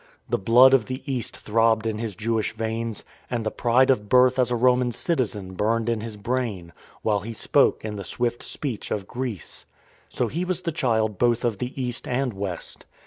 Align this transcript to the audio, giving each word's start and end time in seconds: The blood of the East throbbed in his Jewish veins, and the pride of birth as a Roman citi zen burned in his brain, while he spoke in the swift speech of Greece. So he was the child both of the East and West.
The 0.27 0.39
blood 0.39 0.73
of 0.73 0.87
the 0.87 1.03
East 1.05 1.37
throbbed 1.37 1.85
in 1.85 1.99
his 1.99 2.15
Jewish 2.15 2.53
veins, 2.53 3.05
and 3.29 3.45
the 3.45 3.51
pride 3.51 3.91
of 3.91 4.09
birth 4.09 4.39
as 4.39 4.49
a 4.49 4.55
Roman 4.55 4.89
citi 4.89 5.27
zen 5.27 5.53
burned 5.53 5.89
in 5.89 6.01
his 6.01 6.17
brain, 6.17 6.73
while 7.03 7.19
he 7.19 7.33
spoke 7.33 7.85
in 7.85 7.97
the 7.97 8.03
swift 8.03 8.41
speech 8.41 8.89
of 8.89 9.05
Greece. 9.07 9.67
So 10.09 10.27
he 10.27 10.43
was 10.43 10.63
the 10.63 10.71
child 10.71 11.19
both 11.19 11.45
of 11.45 11.59
the 11.59 11.79
East 11.79 12.07
and 12.07 12.33
West. 12.33 12.87